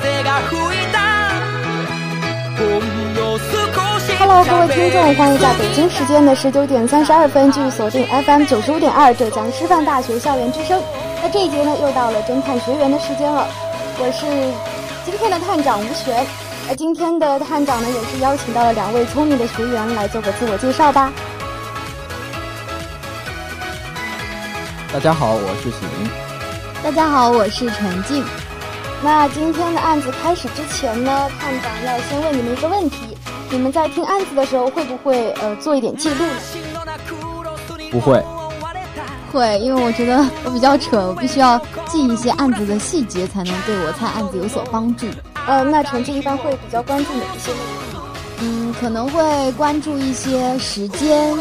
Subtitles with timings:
[0.00, 0.24] 园。
[5.16, 10.82] 欢迎在北京时间的十九点三十二分继续锁定 FM 九十五点二浙江师范大学校园之声。
[11.22, 13.46] 那这一节呢，又到了侦探学员的时间了。
[13.98, 14.26] 我是
[15.04, 16.26] 今天的探长吴璇。
[16.66, 21.12] 那今天的探长呢，也是邀请到了两位聪明的学员来做个自我介绍吧。
[24.92, 26.08] 大家好，我是许林。
[26.82, 28.24] 大家好，我是陈静。
[29.04, 32.96] 那今天的案子开始之前呢，探长要先问你们一个问题。
[33.50, 36.32] 你们在听案子的时候会不会呃做一点记录呢？
[37.90, 38.24] 不会，
[39.30, 45.06] 会，因为我觉得我比较蠢，我必须要记一些案子的细节，才能对我猜案子有所帮助。
[45.46, 47.58] 呃，那成绩一般会比较关注哪一些内
[47.92, 48.02] 容？
[48.40, 51.36] 嗯，可能会关注一些时间。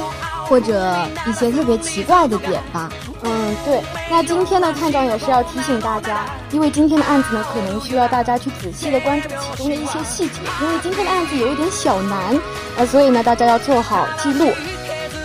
[0.46, 0.96] 或者
[1.28, 2.92] 一些特别奇怪的点吧。
[3.24, 3.82] 嗯，对。
[4.12, 12.38] 那今天呢，探长也是要提醒大家，因为今天的案子呢，可能需要大家去仔细的关注其中的一些细节，因为今天的案子有一点小难，
[12.78, 14.52] 呃，所以呢，大家要做好记录。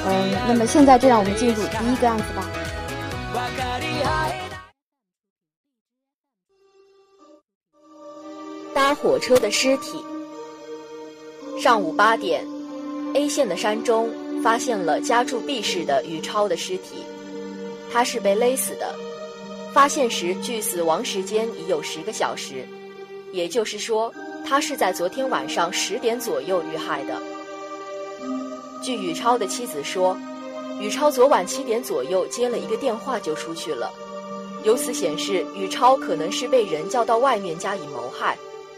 [0.07, 2.45] 嗯，那么现在就让我们进入第一个案子吧。
[8.73, 10.05] 搭火车的尸体。
[11.61, 12.47] 上午八点
[13.15, 14.09] ，A 县的山中。
[14.43, 17.05] 发现了家住 B 市的宇超的尸体，
[17.93, 18.95] 他是被勒死的。
[19.73, 22.67] 发现时距死亡时间已有十个小时，
[23.33, 24.13] 也就是说，
[24.45, 27.21] 他是在昨天晚上十点左右遇害的。
[28.83, 30.17] 据宇超的妻子说，
[30.81, 33.93] 宇超昨晚七点左右接了一个电话就出去了，
[34.65, 38.37] 由此显示宇超可能是被人叫到外面加以谋害，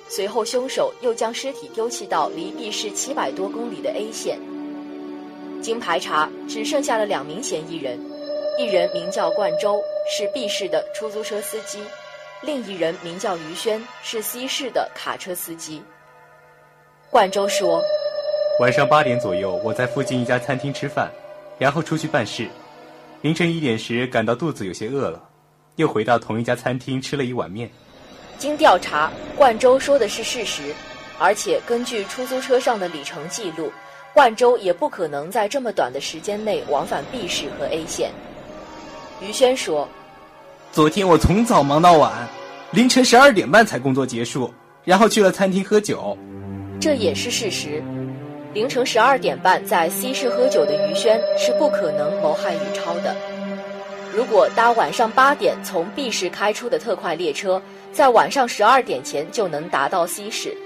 [0.09, 4.39] 随后凶手又将尸体丢弃到离 B 市七百多公里的 A 县。
[5.61, 7.99] 经排查，只剩下了两名嫌疑人，
[8.59, 11.79] 一人名叫冠周，是 B 市的出租车司机；
[12.43, 15.83] 另一人名叫于轩，是 C 市的卡车司机。
[17.11, 17.83] 冠周说
[18.61, 21.11] ：“晚上八点左右，我在附近一家餐厅吃饭，
[21.59, 22.49] 然后出去办事。
[23.21, 25.23] 凌晨一点时，感到肚子有些饿了，
[25.77, 27.71] 又回到同一家餐厅吃了一碗面。”
[28.39, 30.75] 经调查，冠周说的是事实，
[31.19, 33.71] 而且根据出租车上的里程记录。
[34.13, 38.11] 冠州也不可能在这么短的时间内往返 B 市和 A 县。
[39.21, 39.89] 于轩说
[40.73, 42.29] ：“昨天我从早忙到晚，
[42.73, 44.53] 凌晨十二点半才工作结束，
[44.85, 46.17] 然后去了餐厅喝酒。”
[46.81, 47.83] 这也是事实。
[48.53, 53.15] 凌晨十二点半在 C 市喝酒的于轩是不可能谋害宇超的。
[54.13, 60.57] 如果搭晚上八点从 B 市开出的特快列车，在晚上十二点前就能达到 C 市，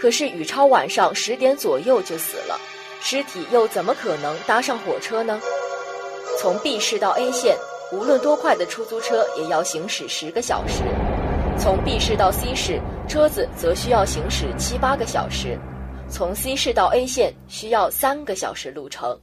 [0.00, 2.58] 可是宇超晚上十点左右就死了。
[3.06, 5.38] 尸体又怎么可能搭上火车呢？
[6.40, 7.54] 从 B 市到 A 县，
[7.92, 10.84] 无论多快的出租车也要行驶十个小时；
[11.58, 15.58] 从 B 市到 C 市，车子则需要行驶七八个小时；
[16.08, 19.20] 从 C 市到 A 县需要三个小时路程。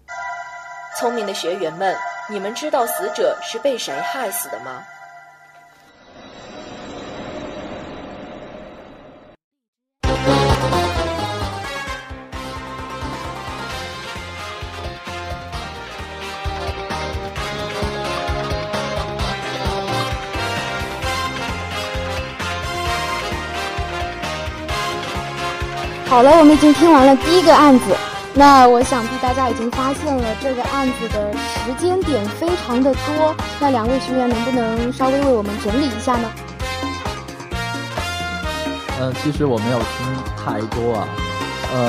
[0.99, 1.97] 聪明的学员们，
[2.29, 4.83] 你们知道死者是被谁害死的吗？
[26.11, 27.95] 好了，我们已经听完了第一个案子，
[28.33, 36.29] 那我想必大家已经发现了这个案子的时间点非常的多，那两位学员能不能稍微为我们整理一下呢？
[38.99, 39.85] 嗯，其实我没有听
[40.35, 41.07] 太多啊，
[41.73, 41.79] 嗯，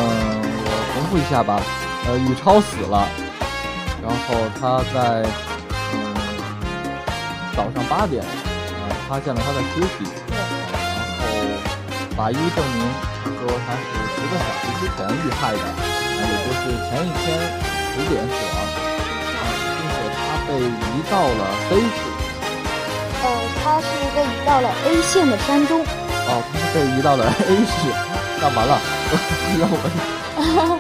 [0.67, 1.61] 我重复一下吧，
[2.07, 3.09] 呃，宇超死了，
[4.01, 5.29] 然后他在
[5.95, 6.15] 嗯
[7.57, 10.09] 早上八点呃发现了他的尸体，
[12.17, 12.81] 法医证明。
[13.43, 13.83] 说他是
[14.15, 15.67] 十个小时之前遇害的，啊，
[16.15, 17.27] 也就是前一天
[17.91, 18.57] 十点死亡，
[19.35, 19.43] 啊，
[19.75, 21.99] 并且他被被移到了 A 市。
[23.25, 23.27] 呃，
[23.65, 25.81] 他是被移到了 A 县的山中。
[25.81, 27.91] 哦，他是被移到了 A 市，
[28.41, 28.79] 那完了，
[29.59, 29.75] 让我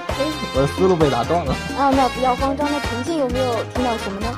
[0.55, 1.53] 我的思路被打断了。
[1.77, 2.69] 啊，那不要慌张。
[2.71, 4.29] 那重庆有没有听到什么呢？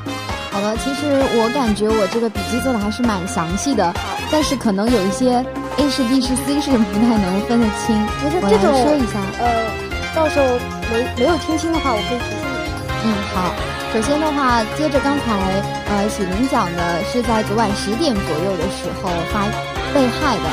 [0.50, 3.93] 好了，其实我感觉我这个笔记做的还是蛮详细的，
[4.31, 5.44] 但是可能有一些
[5.79, 7.94] A 市、B 市、C 市不太能分得清。
[8.23, 9.19] 不是我这种来说一下。
[9.38, 9.71] 呃，
[10.15, 10.47] 到时候
[10.91, 12.56] 没没有听清的话，我可以提醒你。
[13.05, 13.55] 嗯，好。
[13.93, 15.38] 首先的话，接着刚才
[15.87, 19.47] 呃喜林讲的是在昨晚十点左右的时候发
[19.94, 20.47] 被害的，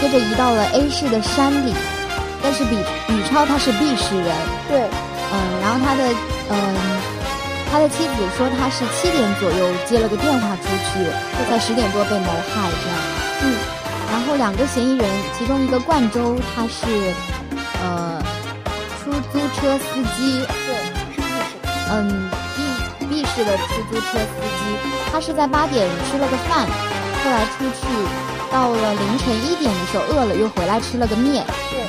[0.00, 1.72] 接着移到了 A 市的山里，
[2.42, 2.76] 但是比
[3.08, 4.28] 宇超他是 B 市人，
[4.68, 4.84] 对，
[5.32, 6.04] 嗯，然后他的
[6.50, 6.76] 嗯
[7.70, 11.08] 他的妻子说他是七点左右接了个电话出去，
[11.48, 12.98] 在十点多被谋害这样。
[13.40, 13.56] 嗯，
[14.12, 16.86] 然后两个嫌疑人，其中一个冠州他是
[17.82, 18.22] 呃
[19.02, 20.76] 出租车司机，对。
[21.94, 22.30] 嗯
[22.98, 24.76] ，B B 市的出租车司机，
[25.10, 26.66] 他是在八点吃了个饭，
[27.22, 27.86] 后来出去，
[28.50, 31.44] 到了凌晨一点的时候饿了，又回来吃了个面。
[31.70, 31.80] 对，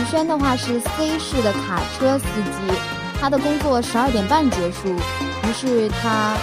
[0.00, 2.76] 于轩的话是 C 市的卡车司机，
[3.20, 6.36] 他的工作十二点半结束，于是他，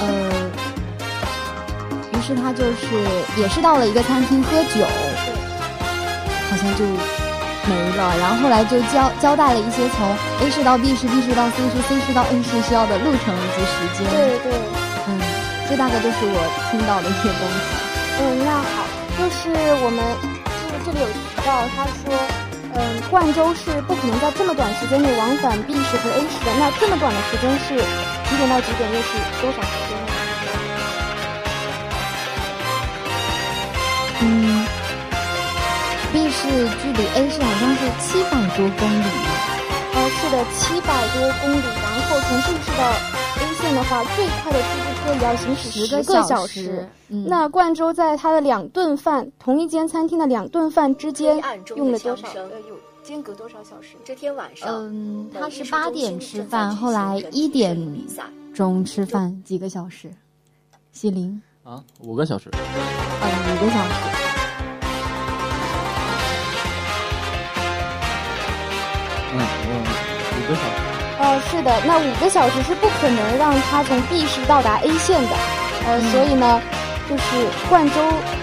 [0.00, 0.49] 呃，于
[2.30, 2.86] 是他就是
[3.36, 4.86] 也是到了一个餐厅喝酒，
[6.48, 6.84] 好像就
[7.66, 8.14] 没了。
[8.22, 10.06] 然后后来就交交代了一些从
[10.40, 14.06] A 市到 B 市、B 市到 C 市、C 市到 A 市需要的路程以及时间。
[14.14, 14.54] 对对。
[15.10, 15.18] 嗯，
[15.68, 16.38] 这大概就是我
[16.70, 17.66] 听到的一些东西。
[18.22, 18.86] 嗯，那好，
[19.18, 19.50] 就是
[19.82, 19.98] 我们
[20.70, 22.14] 就是这里有提到，他说，
[22.78, 22.78] 嗯，
[23.10, 26.54] 冠州是不可能在这么短时间内往返 B 市和 A 市的。
[26.62, 27.74] 那这么短的时间是
[28.30, 28.86] 几点到几点？
[28.86, 29.98] 又是多少时间
[34.22, 34.66] 嗯
[36.12, 36.48] ，B 市
[36.82, 39.30] 距离 A 市好像是七百多公里呢。
[39.92, 41.62] 呃，是的，七百多公里。
[41.82, 42.82] 然后从 B 市到
[43.40, 46.86] A 县的话，最快的出租车也要行驶十个小时。
[47.08, 51.42] 嗯，那冠州在他的两顿饭，同一间餐厅的两顿饭之间
[51.76, 52.28] 用了多少？
[52.34, 53.96] 呃，有间隔多少小时？
[54.04, 57.76] 这天晚上，嗯，他是八点吃饭，后来一点
[58.54, 60.10] 钟吃饭，几个小时。
[60.92, 62.48] 西林，啊，五个小时。
[62.52, 62.56] 嗯，
[63.54, 63.90] 五个小时。
[69.32, 69.36] 嗯
[69.68, 69.84] 嗯，
[70.36, 70.66] 五个小时。
[71.18, 75.36] 呃，是的，那五个小时是不可能让他从 B 市到达 A 县的，
[75.86, 76.60] 呃，所以呢，
[77.10, 77.94] 就是冠州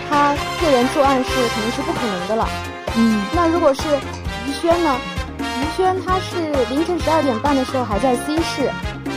[0.07, 2.47] 他个人作案是肯定是不可能的了。
[2.95, 3.81] 嗯那如果是
[4.47, 4.95] 于轩呢？
[5.39, 8.71] 于轩他是凌晨十二点半的时候还在 C 市，
[9.05, 9.11] 嗯，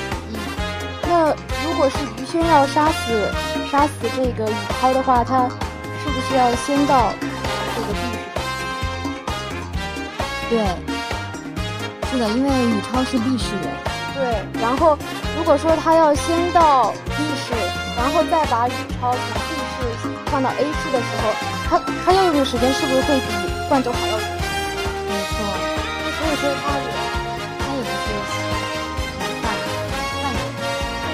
[1.06, 1.29] 那
[1.67, 3.31] 如果是于轩要杀死
[3.70, 5.49] 杀死这个宇涛的话，他
[6.02, 7.12] 是不是要先到
[7.76, 8.00] 这个 B
[10.49, 10.50] 市？
[10.50, 10.58] 对，
[12.11, 13.70] 是的，因为宇超是 B 市人。
[14.12, 14.99] 对，然后
[15.38, 17.55] 如果说他要先到 B 市，
[17.96, 19.55] 然后再把宇超从 B
[20.02, 21.32] 市放到 A 市的时候，
[21.69, 23.26] 他他要用的时间是不是会比
[23.69, 24.28] 冠州还要长？
[25.06, 25.32] 没错，
[26.02, 26.84] 那所以说他也
[27.61, 28.06] 他也不是
[29.38, 30.38] 犯犯人。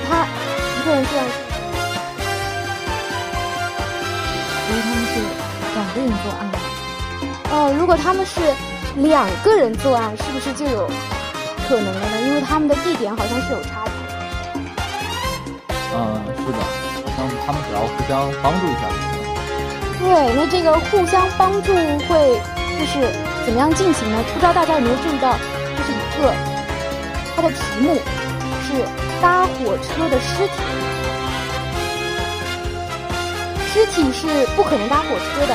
[0.09, 0.11] 他
[0.81, 1.21] 一个人这样，
[7.87, 8.41] 如果他们是
[8.97, 10.91] 两个人作案，是不是就有
[11.69, 12.21] 可能了呢？
[12.27, 13.93] 因为他们的地点好像是有差距。
[15.95, 16.59] 嗯，是的，
[17.07, 20.03] 好像他们只要互相帮助一下就行。
[20.03, 21.73] 对，那这个互相帮助
[22.09, 22.43] 会
[22.77, 23.09] 就是
[23.47, 24.19] 怎么样进行呢？
[24.35, 26.35] 不知道大家有没有注意到，就是一个
[27.37, 27.95] 它的题目
[28.67, 28.83] 是
[29.23, 30.55] 搭火车的尸体，
[33.73, 34.27] 尸体是
[34.57, 35.55] 不可能搭火车的，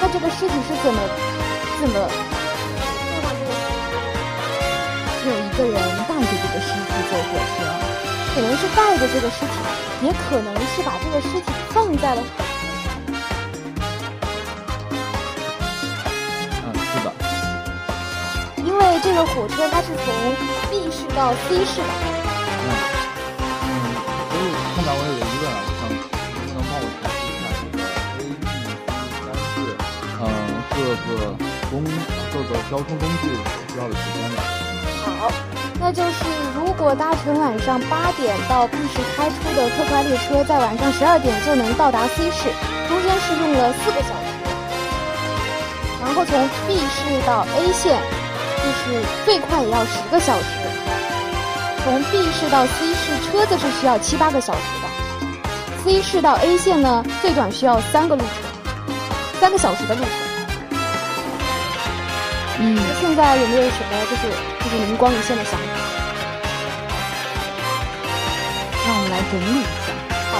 [0.00, 1.00] 那这个尸体是怎么
[1.80, 1.94] 怎么
[5.24, 5.74] 有一个人
[6.08, 7.56] 带着这个尸体坐火车。
[8.34, 9.52] 可能是带着这个尸体，
[10.02, 12.86] 也可能是把这个尸体放在了火车上。
[16.62, 17.06] 嗯，是的。
[18.64, 20.06] 因为这个火车它是从
[20.70, 21.86] B 市到 C 市的，
[22.62, 22.66] 嗯
[23.64, 23.66] 嗯，
[24.30, 24.40] 所以
[24.76, 25.82] 看到我有一个疑问啊，我想
[26.36, 27.82] 能不能帮我阐述一下这个
[28.18, 28.70] A、B、C
[29.18, 29.56] 三市，
[30.20, 30.24] 嗯，
[30.70, 31.84] 各个公
[32.32, 33.28] 各个交通工具
[33.72, 34.36] 需要的时间呢？
[35.04, 35.30] 好，
[35.80, 42.50] 那就是如果搭乘晚上八点到 B 市开出的特快列车，在晚上十二点就能到达 C 市，
[42.88, 44.28] 中间是用了四个小时。
[46.00, 48.00] 然后从 B 市到 A 县，
[48.58, 50.44] 就是最快也要十个小时。
[51.84, 54.88] 从 B 市到 C 市，车子是需要七八个小时的。
[55.84, 58.30] C 市到 A 县呢，最短需要三个路程，
[59.40, 60.27] 三个小时的路程。
[62.60, 64.22] 嗯，现在有没有什么就是
[64.64, 65.66] 就是灵光一现的想法？
[68.84, 69.92] 让我们来整理一下。
[70.32, 70.34] 好，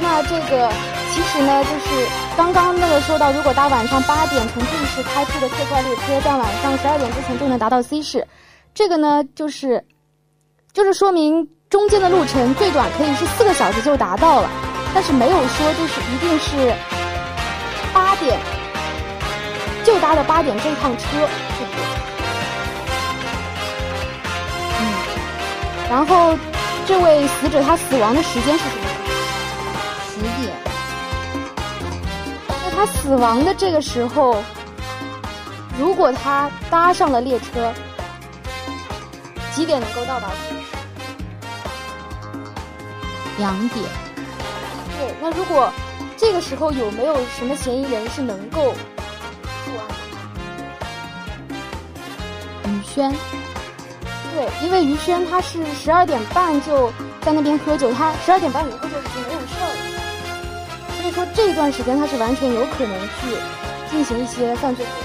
[0.00, 0.72] 那这个
[1.12, 8.26] 其实呢，就是刚刚那个说到，如果搭晚上八点从 B 市开出的特快列车，在晚上十二点之前就能达到 C 市，
[8.72, 9.84] 这个呢，就是
[10.72, 14.48] 就是说明中间的路程最短可以是四个小时就达到了，
[14.94, 16.74] 但是没有说就是一定是
[17.92, 18.38] 八点
[19.84, 21.04] 就搭的八点这趟车，
[21.58, 21.78] 是不是？
[24.80, 24.80] 嗯，
[25.90, 26.38] 然后
[26.86, 28.82] 这位死者他死亡的时间是什么？
[30.14, 30.54] 十点，
[32.48, 34.42] 那他死亡的这个时候，
[35.78, 37.72] 如果他搭上了列车，
[39.52, 40.28] 几点能够到达？
[43.38, 43.84] 两点，
[44.98, 45.72] 对，那如果
[46.16, 48.72] 这个时候有没有什么嫌疑人是能够
[52.94, 53.10] 轩，
[54.34, 59.76] 对，因为于轩他是十二点半就在那边喝酒，他十二点半以后就已经没有事儿了，
[61.00, 63.36] 所以说这段时间他是完全有可能去
[63.90, 64.98] 进行一些犯罪活动。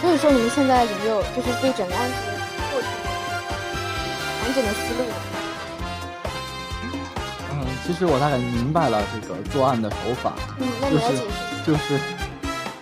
[0.00, 2.14] 所以说你们现在有没有就是对整个案子
[2.70, 2.88] 过程
[4.42, 5.14] 完整的思路呢？
[7.50, 11.34] 嗯，其实我大概明白了这个作案的手法，嗯，那你来解释一下。
[11.66, 11.98] 就是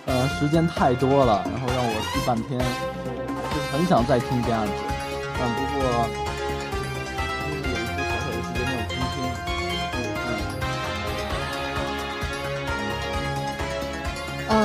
[0.05, 1.41] 呃时间太多了，
[2.25, 2.65] 半天，就是
[3.71, 4.73] 很想再听这案子，
[5.37, 5.83] 但不过
[7.45, 9.15] 因为有一些小小的细节没有听清，
[14.49, 14.55] 嗯，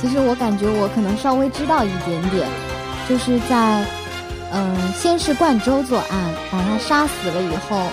[0.00, 2.48] 其实我感觉我可能稍微知道一点点，
[3.08, 3.84] 就是在，
[4.52, 7.90] 嗯、先是冠州作案，把他杀死了以后，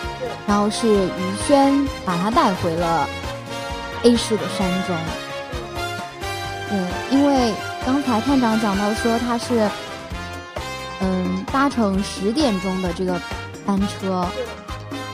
[0.47, 3.07] 然后是于轩把他带回了
[4.03, 4.95] A 市的山中。
[8.15, 9.69] 对，因为刚才探长讲到说他是，
[11.01, 13.19] 嗯，搭乘十点钟的这个
[13.65, 14.25] 班车，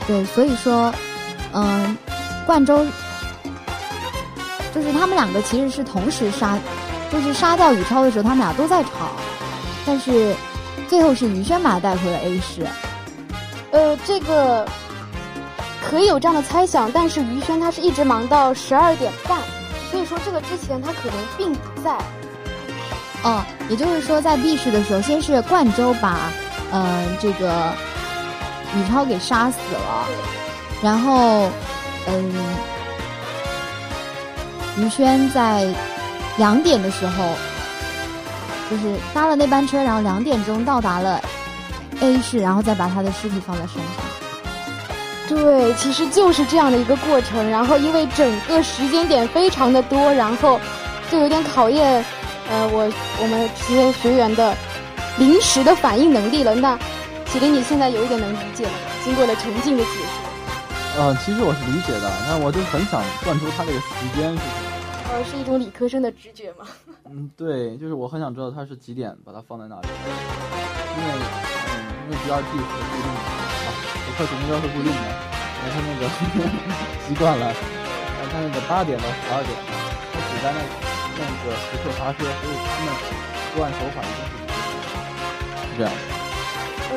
[0.06, 0.92] 对，所以说，
[1.52, 1.96] 嗯，
[2.46, 2.86] 冠州
[4.74, 6.58] 就是他们两个其实是同时杀，
[7.10, 8.90] 就是杀掉宇超的时候，他们俩都在吵，
[9.84, 10.34] 但是
[10.88, 12.66] 最后是于轩把他带回了 A 市。
[13.72, 14.68] 呃，这个
[15.82, 19.40] 可以有这样的猜想，但是于轩他是一直忙到十二点半，
[19.90, 21.96] 所以说这个之前他可能并不在。
[23.24, 26.18] 哦，也就是说，在 B 市的时候，先是冠州把，
[26.72, 27.72] 呃，这个
[28.76, 30.06] 宇超给杀死了，
[30.82, 31.48] 然后，
[32.08, 32.34] 嗯，
[34.78, 35.66] 于轩在
[36.36, 37.28] 两点的时候，
[38.68, 41.20] 就是搭了那班车，然后两点钟到达了
[42.00, 44.04] A 市，然后再把他的尸体放在身上。
[45.28, 47.48] 对，其实就是这样的一个过程。
[47.48, 50.58] 然后因为整个时间点非常的多，然后
[51.10, 52.04] 就有点考验，
[52.52, 52.84] 呃，我
[53.18, 54.54] 我们这些学员的
[55.18, 56.54] 临时的反应能力了。
[56.54, 56.78] 那
[57.24, 58.76] 启林，你现在有一点能理解了吗？
[59.02, 65.16] 经过了沉静的解释，呃，其实我是理解的，但我就很想算出他这个时间是什么。
[65.16, 66.68] 呃，是一种理科生的直觉吗？
[67.08, 71.08] 嗯，对，就是我很想知道他是几点把它放在那里，因为
[71.72, 71.72] 嗯，
[72.04, 75.08] 因为 BRT 是固定的啊，我快手公交是固定的，
[75.56, 76.04] 然后他那个
[77.08, 79.56] 习惯了，然后他那个八点到十二点，
[80.12, 80.60] 他只在那
[81.18, 82.88] 那个时刻发车，所以他们
[83.54, 84.92] 作案手法一定是
[85.68, 85.96] 是这样的。
[86.94, 86.96] 嗯，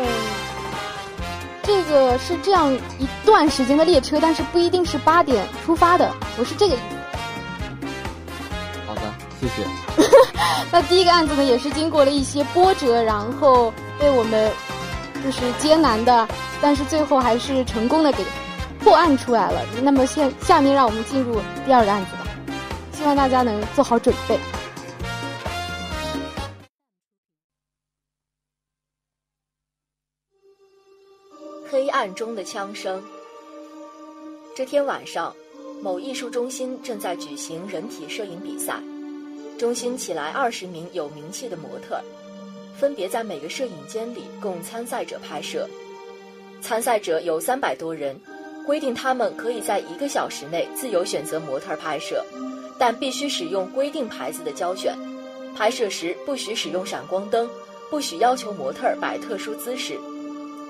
[1.63, 6.83] 这个是这样一段时间的列车，但是不一定是八点出发的，不是这个意思。
[8.87, 9.01] 好的，
[9.39, 9.65] 谢谢。
[10.71, 14.51] 那第一个案子呢，也是经过了一些波折，然后被我们
[15.23, 16.27] 就是艰难的，
[16.61, 18.25] 但是最后还是成功的给
[18.79, 19.61] 破案出来了。
[19.81, 22.24] 那么现下面让我们进入第二个案子吧，
[22.95, 24.39] 希望大家能做好准备。
[31.69, 33.03] 黑暗中的枪声。
[34.55, 35.35] 这天晚上，
[35.81, 38.81] 某艺术中心正在举行人体摄影比赛，
[39.59, 42.01] 中心请来二十名有名气的模特，
[42.79, 45.67] 分别在每个摄影间里供参赛者拍摄。
[46.61, 48.17] 参赛者有三百多人，
[48.65, 52.25] 规定他们可以在一个小时内自由选择模特拍摄，
[52.77, 54.97] 但必须使用规定牌子的胶卷。
[55.55, 57.49] 拍摄时不许使用闪光灯，
[57.89, 59.97] 不许要求模特儿摆特殊姿势。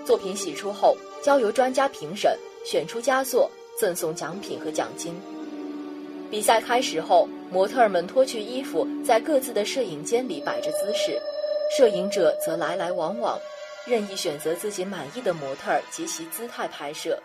[0.06, 5.20] 作品洗出后，交由专家评审，选出佳作，赠送奖品和奖金。
[6.30, 11.20] 比赛开始后，模特儿们脱去衣服，在各自的摄影间里摆着姿势，
[11.76, 13.40] 摄影者则来来往往，
[13.88, 17.18] 任意选择自己满意的模特儿及其姿态拍摄。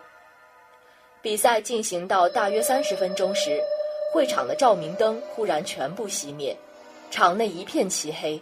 [1.21, 3.61] 比赛进行到大约三十分钟时，
[4.11, 6.53] 会场的照明灯忽然全部熄灭，
[7.09, 8.39] 场内一片漆黑。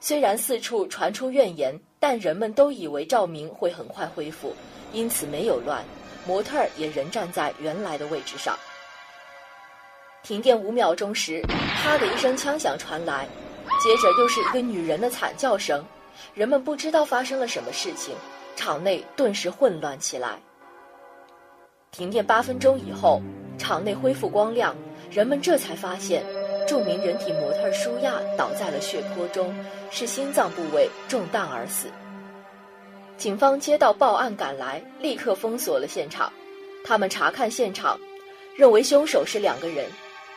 [0.00, 4.52] 虽然四处传出怨言，但人们都以为照明会很快恢复，
[4.92, 5.84] 因此没有乱，
[6.26, 8.58] 模特儿也仍站在原来的位置上。
[10.24, 11.40] 停电五秒钟时，
[11.76, 13.28] 啪的一声枪响传来，
[13.80, 15.84] 接着又是一个女人的惨叫声，
[16.34, 18.12] 人们不知道发生了什么事情，
[18.56, 20.40] 场内顿时混乱起来。
[21.92, 23.22] 停电八分钟以后，
[23.56, 24.74] 场内恢复光亮，
[25.12, 26.24] 人们这才发现，
[26.66, 29.54] 著名人体模特舒亚倒在了血泊中，
[29.90, 31.88] 是心脏部位中弹而死。
[33.18, 36.32] 警方接到报案赶来，立刻封锁了现场。
[36.82, 38.00] 他们查看现场，
[38.56, 39.84] 认为凶手是两个人，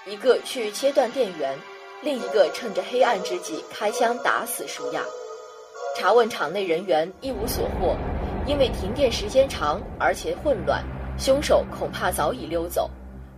[0.05, 1.57] 一个去切断电源，
[2.01, 5.01] 另一个趁着黑暗之际开枪打死舒亚。
[5.97, 7.95] 查问场内人员一无所获，
[8.45, 10.83] 因为停电时间长而且混乱。
[11.17, 12.91] 凶手恐怕早已溜走，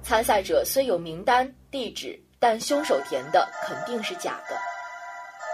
[0.07, 4.55] 参赛者虽有名单、地址，但凶手填的肯定是假的。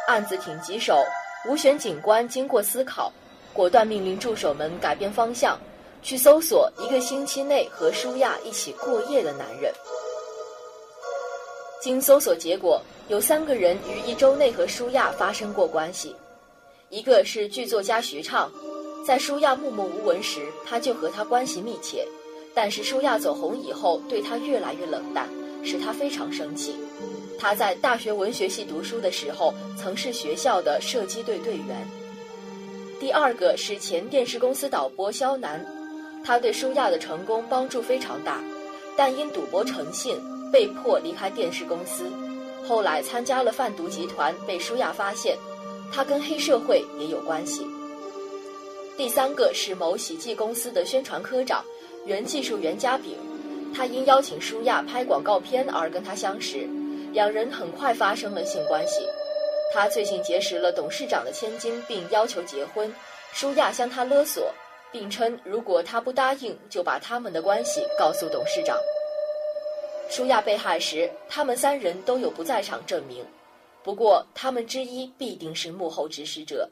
[0.07, 1.03] 案子挺棘手，
[1.49, 3.11] 吴选警官经过思考，
[3.51, 5.59] 果断命令助手们改变方向，
[6.03, 9.73] 去搜索一个星期内和舒亚一起过夜的男人。
[11.81, 16.15] 经搜索结果，有三个人于一周内和舒亚发生过关系，
[16.89, 18.51] 一个是剧作家徐畅。
[19.03, 22.07] 在舒亚默默无闻时，他就和他关系密切，
[22.53, 25.27] 但是舒亚走红以后，对他越来越冷淡，
[25.63, 26.75] 使他非常生气。
[27.39, 31.87] 他在大学文学系读书的时候，曾是学校的射击队队员。
[32.99, 35.65] 第二个是前电视公司导播肖楠，
[36.23, 38.41] 他对舒亚的成功帮助非常大，
[38.95, 40.17] 但因赌博成性，
[40.51, 42.05] 被迫离开电视公司。
[42.65, 45.37] 后来参加了贩毒集团，被舒亚发现，
[45.91, 47.67] 他跟黑社会也有关系。
[48.95, 51.61] 第三个是某喜剧公司的宣传科长，
[52.05, 53.17] 原技术员嘉炳，
[53.73, 56.67] 他因邀请舒亚拍广告片而跟他相识，
[57.13, 59.07] 两人很快发生了性关系。
[59.73, 62.93] 他最近结识了董事长的千金，并要求结婚，
[63.31, 64.53] 舒亚向他勒索，
[64.91, 68.77] 并称如果他不答应，就把他们的关系告诉董事长。
[70.09, 73.25] 舒亚被害时，他们三人都有不在场证明，
[73.81, 76.69] 不过他们之一必定是幕后指使者。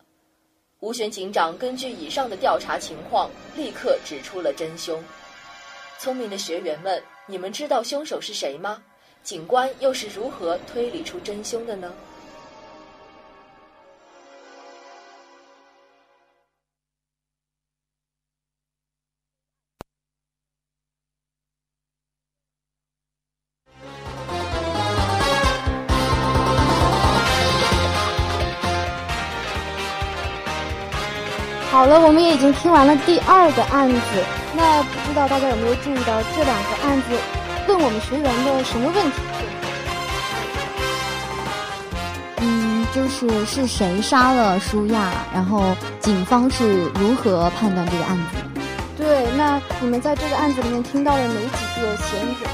[0.82, 5.02] 吴玄警长根据以上的调查情况，立刻指出了真凶。
[6.02, 8.82] 聪明的学员们，你们知道凶手是谁吗？
[9.22, 11.94] 警官又是如何推理出真凶的呢？
[31.70, 34.41] 好了，我们也已经听完了第二个案子。
[34.62, 37.08] 那不知道大家有没有注意到这两个案子
[37.68, 39.18] 问我们学员的什么问题？
[42.38, 48.24] 嗯，就是是谁杀了舒亚，然后警方是如何判断这个案子？
[48.96, 52.52] 对，那你们在这个案子里面听到了哪几个嫌疑人？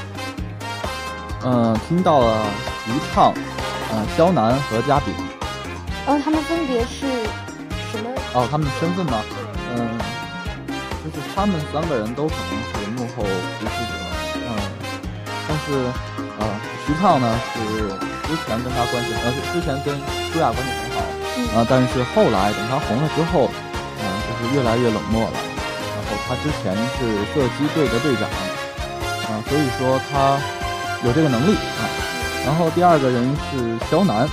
[1.44, 2.46] 嗯，听到了
[2.86, 3.34] 徐畅、
[3.92, 5.12] 嗯肖楠和嘉炳。
[6.06, 7.06] 嗯，他们分别是
[7.92, 8.08] 什么。
[8.32, 9.20] 哦，他们的身份吗？
[11.18, 13.24] 嗯，就是他们三个人都可能是幕后
[13.58, 13.92] 主使者。
[14.46, 14.54] 嗯，
[15.48, 15.72] 但是，
[16.38, 16.46] 呃，
[16.86, 17.58] 徐畅呢是
[18.28, 19.98] 之前跟他关系，呃，之前跟
[20.32, 21.02] 舒亚关系很好。
[21.58, 23.50] 啊，但是后来等他红了之后，
[24.00, 25.32] 嗯，就是越来越冷漠了。
[25.34, 28.28] 然后他之前是射击队的队长，
[29.26, 30.38] 啊，所以说他
[31.04, 31.82] 有这个能力啊。
[32.46, 34.28] 然后第二个人是肖楠，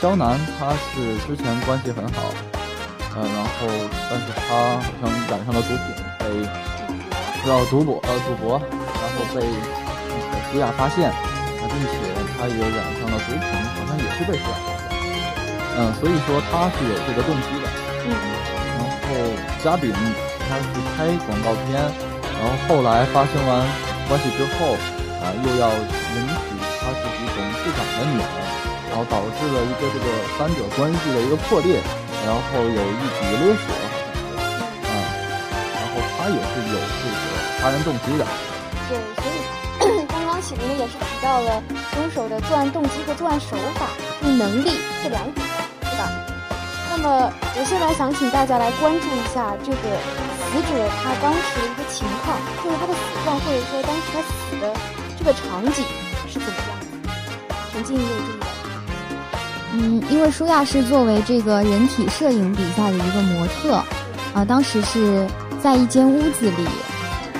[0.00, 2.22] 肖楠他是之前关系很好。
[3.16, 3.68] 呃，然后，
[4.10, 6.03] 但是他好像染上了毒品，
[7.44, 11.92] 被呃赌博，呃赌博，然后被那个舒亚发现，啊，并且
[12.40, 14.80] 他也染上了毒品，好像也是被舒亚发现，
[15.76, 17.68] 嗯，所以说他是有这个动机的，
[18.08, 18.16] 嗯，
[18.72, 19.12] 然后
[19.62, 19.92] 嘉炳
[20.48, 20.64] 他是
[20.96, 21.76] 拍广告片，
[22.32, 23.60] 然后后来发生完
[24.08, 24.72] 关系之后，
[25.20, 28.40] 啊，又要迎娶他自己董事长的女儿，
[28.88, 30.06] 然后导致了一个这个
[30.38, 31.76] 三者关系的一个破裂。
[32.24, 33.83] 然后有一笔勒索，嗯，
[36.24, 36.40] 他也是
[36.72, 38.24] 有这个杀人动机的。
[38.88, 43.84] 对，所以刚刚启明也是提到了凶手的作案动机和作案手法、
[44.22, 44.70] 能力
[45.02, 45.46] 这两点，
[45.82, 46.08] 对吧？
[46.88, 54.72] 那么我现在想请大家来关注一下这个死者他当时的一个情况，就是他的死状，或者说当时他死的
[55.18, 55.84] 这个场景
[56.26, 57.54] 是怎么样的？
[57.70, 58.46] 陈静有注意到。
[59.74, 63.74] 嗯，因为舒亚是作为这个人体摄影比赛的一个模特，
[64.32, 65.28] 啊，当时是
[65.64, 66.66] 在一间屋子里，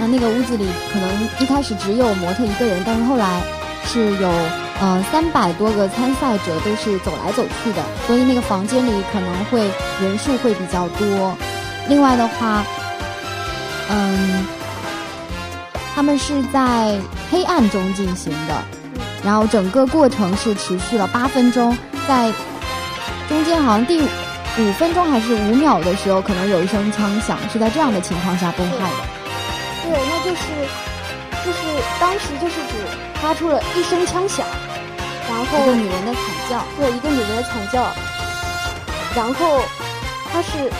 [0.00, 3.42] 那那个屋子里可能一开始只有模特一个人，但是后来
[3.84, 4.30] 是有
[4.80, 11.36] 呃，三百多个参赛者都是走来走去的，所以那个房间里可能会人数会比较多。
[11.86, 12.64] 另外的话，
[13.90, 14.46] 嗯，
[15.94, 16.98] 他们是在
[17.30, 18.54] 黑暗中进行的，
[19.22, 21.76] 然后整个过程是持续了八分钟，
[22.08, 22.32] 在
[23.28, 24.02] 中间好像第
[24.56, 28.96] 五分钟还是五秒的时候，可能有一声枪响，是在这样的情况下崩坏的。
[29.82, 30.42] 对，那就是
[31.44, 31.58] 就是
[32.00, 32.74] 当时就是指
[33.14, 34.46] 发出了一声枪响。
[35.26, 37.82] 然后一个女人的惨叫，对，一个女人的惨叫。
[39.16, 39.60] 然后，
[40.30, 40.70] 她是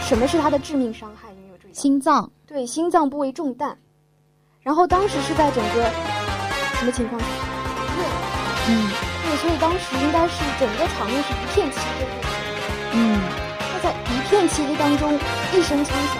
[0.00, 1.28] 什么是她的致命伤害？
[1.42, 1.74] 你有注意？
[1.74, 3.76] 心脏，对，心脏部位中弹。
[4.62, 5.90] 然后当时是在整个
[6.78, 7.26] 什么情况下？
[8.68, 8.90] 嗯，
[9.26, 12.27] 对，所以当时应该是整个场面是一片漆黑。
[12.92, 13.20] 嗯，
[13.58, 15.18] 他在一片漆黑当中，
[15.52, 16.16] 一声枪响，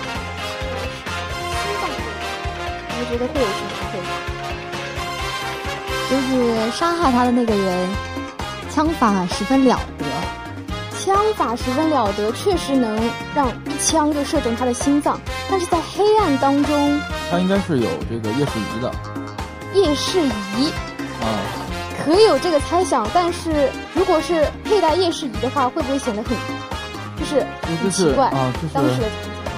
[1.51, 2.11] 心脏部位，
[2.99, 4.07] 你觉得会有什么可能？
[6.11, 7.89] 就是杀害他的那个人，
[8.71, 10.05] 枪法十分了得，
[10.99, 12.99] 枪法十分了得，确实能
[13.35, 15.21] 让一枪就射中他的心脏。
[15.51, 17.01] 但是在黑暗当中，
[17.31, 18.91] 他应该是有这个夜视仪的。
[19.75, 20.71] 夜视仪
[21.21, 21.29] 啊，
[22.05, 26.33] 可以有这个猜想，但是如果是佩戴夜视仪的话，会不会显得很
[27.29, 27.47] 就是
[27.83, 28.53] 很奇怪啊？
[28.63, 29.09] 就是当时的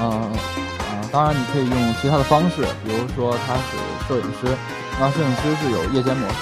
[0.01, 3.77] 嗯啊，当然你可以用其他的方式，比如说他是
[4.09, 4.57] 摄影师。
[4.99, 6.35] 那摄影师是有夜间模式，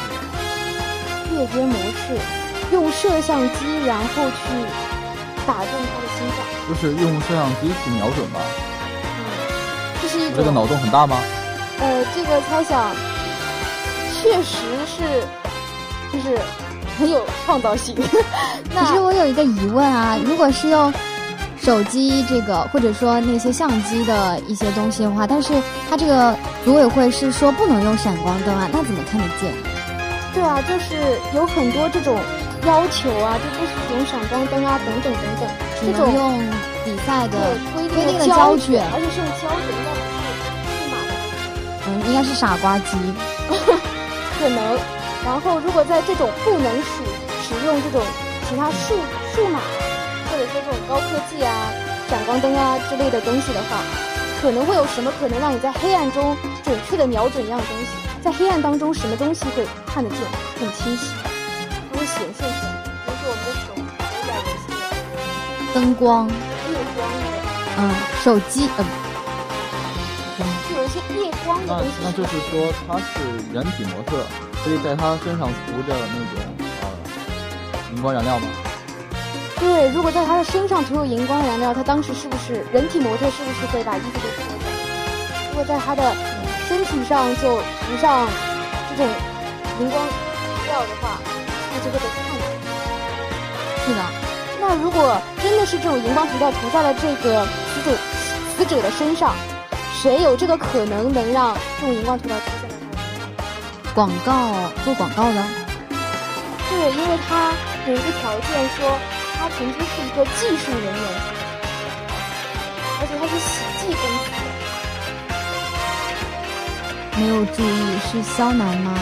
[1.33, 2.19] 夜间模式，
[2.73, 4.43] 用摄像机然后去
[5.47, 6.38] 打中他的心脏，
[6.69, 8.41] 就是用摄像机去瞄准吧。
[9.05, 9.21] 嗯，
[10.03, 11.19] 这是一种这个脑洞很大吗？
[11.79, 12.91] 呃，这个猜想
[14.21, 15.23] 确实是，
[16.12, 16.37] 就是
[16.99, 17.95] 很有创造性。
[18.75, 20.93] 可是我有一个疑问啊，如果是用。
[21.68, 25.52] 手机这个，或者说那些相机的一些东西的话，但是
[25.90, 29.52] 它这个组委会是说不能用闪光灯啊，那怎么看得见？
[30.33, 30.96] 对啊，就是
[31.35, 32.18] 有很多这种
[32.64, 35.46] 要求啊，就不许用闪光灯啊，等等等等，
[35.85, 36.40] 这种用
[36.87, 37.37] 比赛的
[37.74, 41.12] 规定的胶卷，而且是用胶卷，应该不是数码的。
[41.85, 42.96] 嗯，应该是傻瓜机，
[44.40, 44.78] 可能。
[45.22, 47.04] 然后，如果在这种不能使
[47.44, 48.00] 使用这种
[48.48, 48.96] 其他数
[49.35, 49.61] 数码。
[50.38, 51.51] 或者说这种高科技啊、
[52.09, 53.83] 闪光灯啊之类的东西的话，
[54.40, 57.87] 可能会有什么可能让你在黑暗中准确的瞄准一样东西？
[58.22, 60.20] 在黑暗当中，什么东西会看得见、
[60.61, 61.11] 很清晰，
[61.90, 62.70] 它会显现出来？
[63.03, 66.33] 比如说我们的手手表有些灯光、夜
[66.94, 67.27] 光的，
[67.79, 67.90] 嗯，
[68.22, 68.81] 手机，嗯，
[70.70, 71.90] 就有一些夜光的东西。
[72.01, 73.03] 那那就是说，它是
[73.53, 74.24] 人体模特，
[74.62, 76.38] 可以在它身上涂着那种
[76.83, 76.87] 呃
[77.92, 78.46] 荧光染料吗？
[79.61, 83.27] 对，如果在他的身上涂有荧光燃料，他当时是不是人体模特？
[83.27, 84.68] 是不是会把衣服都脱掉？
[85.51, 86.14] 如果在他的
[86.68, 88.29] 身体上就涂上
[88.88, 89.12] 这种
[89.81, 90.01] 荧光
[90.66, 91.18] 料的话，
[91.73, 92.40] 那就会被看见？
[93.85, 94.01] 是的。
[94.61, 97.97] 那如果真的是这种荧光涂料涂在了这个死者
[98.57, 99.35] 死者的身上，
[100.01, 103.92] 谁有这个可能能让这种荧光涂料出现在他的身上？
[103.92, 105.44] 广告做广告的？
[106.71, 107.53] 对，因为他
[107.88, 109.17] 有一个条件说。
[109.38, 110.92] 他曾经是一个技术人员，
[112.98, 114.37] 而且他是喜剧公司的。
[117.20, 118.92] 没有注意是肖楠吗？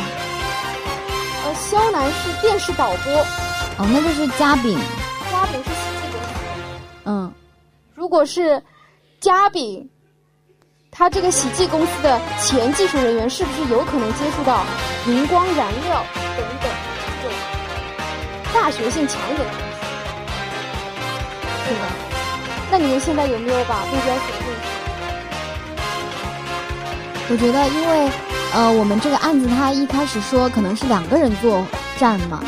[1.45, 3.13] 呃，肖楠是电视导播。
[3.79, 4.79] 哦，那就是嘉炳。
[5.31, 6.29] 嘉炳是喜剧公司。
[7.05, 7.33] 嗯，
[7.95, 8.63] 如果是
[9.21, 9.89] 嘉炳，
[10.91, 14.65] 他这个喜剧公司的前技术人员，是不是有可能接触到
[15.07, 16.05] 荧光燃料
[16.37, 16.71] 等等
[17.23, 17.35] 这种
[18.53, 19.66] 化学性强一点的？
[21.67, 21.81] 是的，
[22.71, 24.47] 那你们现在有没有把目标锁定？
[27.29, 28.09] 我觉得，因为
[28.55, 31.67] 呃，我们这个案子他一开始说可能是两个人作
[31.99, 32.41] 战嘛，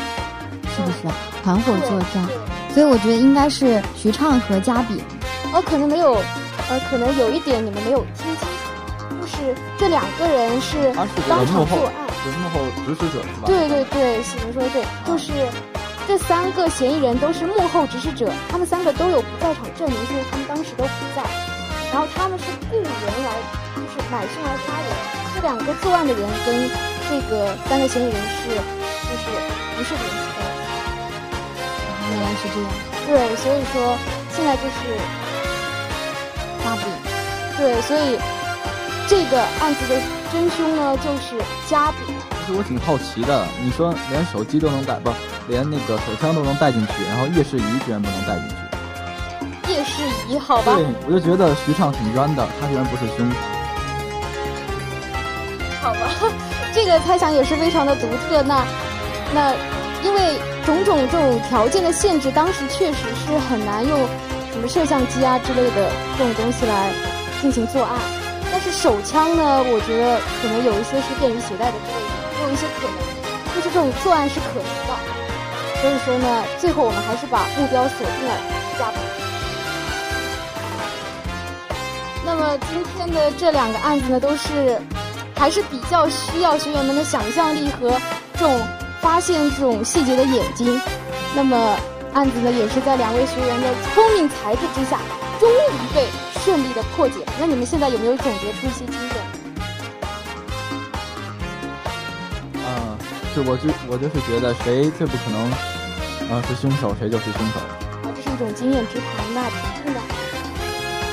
[0.73, 2.25] 是不是团伙作战？
[2.73, 5.03] 所以我觉得应该是徐畅和嘉比。
[5.51, 6.13] 哦，可能没有，
[6.69, 8.45] 呃，可能有一点你们没有听清楚，
[9.19, 10.93] 就是这两个人是
[11.27, 13.47] 当场作案，是幕后指使者是吧？
[13.47, 15.33] 对对对，喜文说的对，就是。
[16.09, 21.21] 这三个嫌疑人都是幕后指使者，他们三个都有不在场证明，就是他们当时都不在。
[21.93, 23.29] 然后他们是雇人来，
[23.75, 24.89] 就是买凶来杀人。
[25.35, 26.67] 这两个作案的人跟
[27.07, 29.29] 这个三个嫌疑人是，就是
[29.77, 30.73] 不是联系在一起。
[32.09, 32.65] 原来是这样。
[33.05, 33.95] 对，所以说
[34.33, 34.97] 现在就是
[36.65, 36.85] 大饼。
[37.55, 38.17] 对，所以
[39.07, 40.01] 这个案子的
[40.33, 42.18] 真凶呢，就是嘉炳。
[42.57, 45.11] 我挺好奇的，你说连手机都能带不？
[45.47, 49.71] 连那个手枪都能带进去，然后夜视仪居然不能带进去。
[49.71, 50.75] 夜视仪，好吧。
[50.75, 53.37] 对，我就觉得徐畅挺冤的，他居然不是凶手。
[55.81, 56.09] 好吧，
[56.73, 58.41] 这个猜想也是非常的独特。
[58.43, 58.65] 那
[59.33, 59.53] 那
[60.03, 63.97] 因为种种这种条件的限制，当时确实是很难用
[64.51, 66.91] 什么摄像机啊之类的这种东西来
[67.41, 67.97] 进行作案。
[68.51, 72.08] 但是手枪呢，我觉得可能有一些是便于携带的之类
[72.51, 72.93] 一些可能
[73.55, 74.97] 就是这种作案是可能的。
[75.81, 78.35] 所以说呢，最后我们还是把目标锁定了
[78.77, 78.97] 家宝。
[82.25, 84.79] 那么今天的这两个案子呢，都是
[85.35, 87.89] 还是比较需要学员们的想象力和
[88.33, 88.59] 这种
[89.01, 90.79] 发现这种细节的眼睛。
[91.33, 91.77] 那么
[92.13, 94.99] 案子呢，也是在两位学员的聪明才智之下，
[95.39, 96.05] 终于被
[96.43, 97.15] 顺利的破解。
[97.39, 99.38] 那你们现在有没有总结出一些经验？
[103.45, 105.51] 我就我就是觉得谁最不可能，
[106.31, 107.59] 啊是凶手，谁就是凶手。
[108.03, 109.05] 啊，这是一种经验之谈。
[109.33, 109.43] 那
[109.83, 109.99] 真的。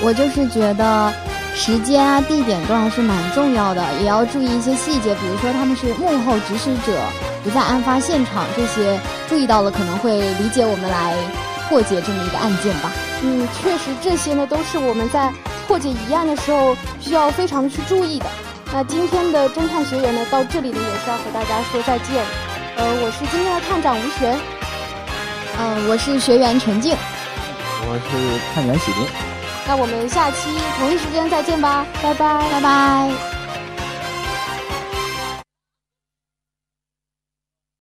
[0.03, 1.13] 我就是觉得
[1.55, 7.01] 时间啊、地点都还是蛮重要的，也要注意一些细节，比如说他们是幕后指使者，
[7.43, 11.17] 不在案发现场，这些注意到了可能会理解我们来
[11.69, 12.93] 破解这么一个案件吧。
[13.23, 15.33] 嗯，确实这些呢都是我们在
[15.67, 18.27] 破解疑案的时候需要非常去注意的。
[18.73, 22.23] 那今天的侦探学员呢到这里呢也是要和大家说再见。
[22.77, 24.39] 呃，我是今天的探长吴璇，
[25.59, 26.95] 嗯，我是学员陈静，
[27.89, 29.07] 我是探员喜林。
[29.67, 33.36] 那我们下期同一时间再见吧，拜拜，拜拜。